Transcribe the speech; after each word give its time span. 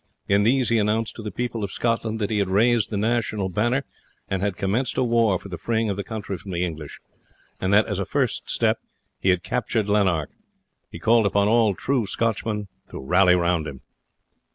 In 0.27 0.41
these 0.41 0.69
he 0.69 0.79
announced 0.79 1.15
to 1.17 1.21
the 1.21 1.29
people 1.29 1.63
of 1.63 1.71
Scotland 1.71 2.17
that 2.19 2.31
he 2.31 2.39
had 2.39 2.49
raised 2.49 2.89
the 2.89 2.97
national 2.97 3.49
banner 3.49 3.83
and 4.27 4.41
had 4.41 4.57
commenced 4.57 4.97
a 4.97 5.03
war 5.03 5.37
for 5.37 5.47
the 5.47 5.59
freeing 5.59 5.91
of 5.91 5.95
the 5.95 6.03
country 6.03 6.39
from 6.39 6.49
the 6.49 6.65
English, 6.65 6.99
and 7.59 7.71
that 7.71 7.85
as 7.85 7.99
a 7.99 8.05
first 8.05 8.49
step 8.49 8.79
he 9.19 9.29
had 9.29 9.43
captured 9.43 9.87
Lanark. 9.87 10.31
He 10.89 10.97
called 10.97 11.27
upon 11.27 11.47
all 11.47 11.75
true 11.75 12.07
Scotchmen 12.07 12.67
to 12.89 12.99
rally 12.99 13.35
round 13.35 13.67
him. 13.67 13.81